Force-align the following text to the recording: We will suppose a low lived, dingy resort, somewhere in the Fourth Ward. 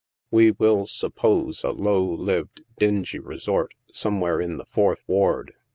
We 0.31 0.49
will 0.49 0.87
suppose 0.87 1.63
a 1.63 1.69
low 1.69 2.03
lived, 2.03 2.63
dingy 2.79 3.19
resort, 3.19 3.75
somewhere 3.93 4.41
in 4.41 4.57
the 4.57 4.65
Fourth 4.65 5.03
Ward. 5.05 5.53